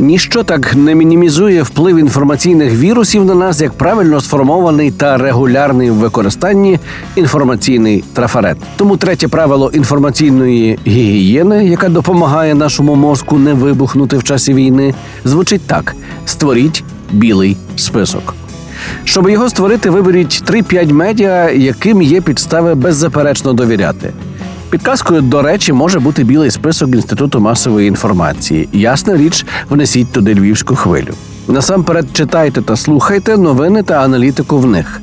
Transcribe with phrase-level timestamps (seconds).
[0.00, 5.94] Ніщо так не мінімізує вплив інформаційних вірусів на нас, як правильно сформований та регулярний в
[5.94, 6.78] використанні
[7.16, 8.56] інформаційний трафарет.
[8.76, 15.66] Тому третє правило інформаційної гігієни, яка допомагає нашому мозку не вибухнути в часі війни, звучить
[15.66, 18.34] так: створіть білий список.
[19.04, 24.12] Щоб його створити, виберіть 3-5 медіа, яким є підстави беззаперечно довіряти.
[24.70, 28.68] Підказкою, до речі, може бути білий список Інституту масової інформації.
[28.72, 31.14] Ясна річ, внесіть туди львівську хвилю.
[31.48, 35.00] Насамперед читайте та слухайте новини та аналітику в них.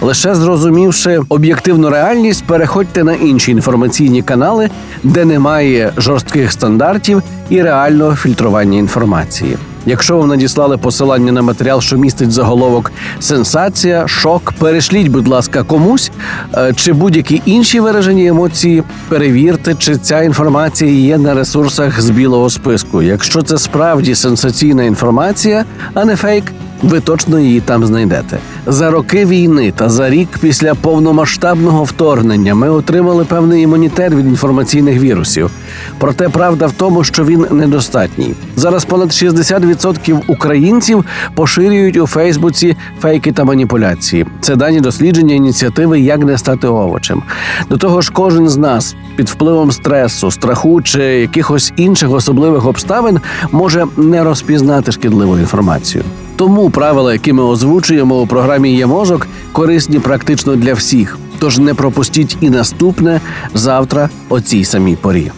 [0.00, 4.70] Лише зрозумівши об'єктивну реальність, переходьте на інші інформаційні канали,
[5.02, 9.56] де немає жорстких стандартів і реального фільтрування інформації.
[9.88, 16.10] Якщо вам надіслали посилання на матеріал, що містить заголовок сенсація, шок, перешліть, будь ласка, комусь
[16.54, 18.82] е, чи будь-які інші виражені емоції.
[19.08, 23.02] Перевірте, чи ця інформація є на ресурсах з білого списку.
[23.02, 26.44] Якщо це справді сенсаційна інформація, а не фейк.
[26.82, 28.38] Ви точно її там знайдете.
[28.66, 35.00] За роки війни та за рік після повномасштабного вторгнення ми отримали певний імунітет від інформаційних
[35.00, 35.50] вірусів.
[35.98, 38.34] Проте правда в тому, що він недостатній.
[38.56, 44.26] Зараз понад 60% українців поширюють у Фейсбуці фейки та маніпуляції.
[44.40, 47.22] Це дані дослідження ініціативи Як не стати овочем.
[47.70, 53.20] До того ж, кожен з нас під впливом стресу, страху чи якихось інших особливих обставин
[53.52, 56.04] може не розпізнати шкідливу інформацію.
[56.38, 61.18] Тому правила, які ми озвучуємо у програмі є мозок, корисні практично для всіх.
[61.38, 63.20] Тож не пропустіть і наступне
[63.54, 65.30] завтра о цій самій порі.